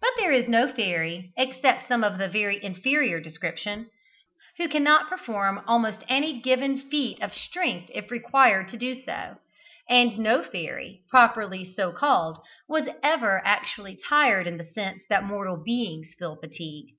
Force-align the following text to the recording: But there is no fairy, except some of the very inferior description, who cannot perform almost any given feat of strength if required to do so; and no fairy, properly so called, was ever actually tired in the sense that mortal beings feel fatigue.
But 0.00 0.08
there 0.16 0.32
is 0.32 0.48
no 0.48 0.66
fairy, 0.72 1.30
except 1.36 1.88
some 1.88 2.02
of 2.02 2.16
the 2.16 2.26
very 2.26 2.58
inferior 2.64 3.20
description, 3.20 3.90
who 4.56 4.66
cannot 4.66 5.10
perform 5.10 5.60
almost 5.66 6.04
any 6.08 6.40
given 6.40 6.78
feat 6.88 7.20
of 7.20 7.34
strength 7.34 7.90
if 7.92 8.10
required 8.10 8.68
to 8.68 8.78
do 8.78 9.02
so; 9.04 9.36
and 9.86 10.18
no 10.18 10.42
fairy, 10.42 11.02
properly 11.10 11.70
so 11.70 11.92
called, 11.92 12.38
was 12.66 12.88
ever 13.02 13.44
actually 13.44 13.96
tired 14.08 14.46
in 14.46 14.56
the 14.56 14.64
sense 14.72 15.02
that 15.10 15.24
mortal 15.24 15.62
beings 15.62 16.14
feel 16.18 16.36
fatigue. 16.36 16.94